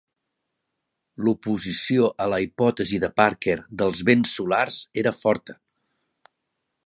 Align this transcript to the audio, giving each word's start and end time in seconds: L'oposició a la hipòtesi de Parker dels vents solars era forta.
L'oposició 1.25 2.07
a 2.25 2.27
la 2.33 2.39
hipòtesi 2.45 3.01
de 3.05 3.11
Parker 3.21 3.57
dels 3.81 4.01
vents 4.09 4.35
solars 4.39 4.79
era 5.03 5.13
forta. 5.19 5.59